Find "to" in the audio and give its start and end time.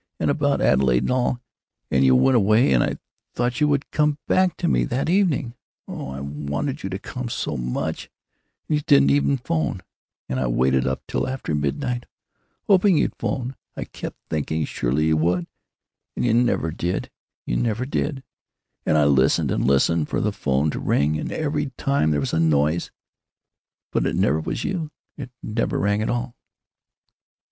4.57-4.67, 6.89-6.97, 20.71-20.79